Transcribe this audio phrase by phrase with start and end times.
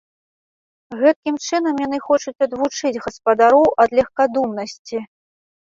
[1.01, 4.97] Гэткім чынам яны хочуць адвучыць гаспадароў ад легкадумнасці.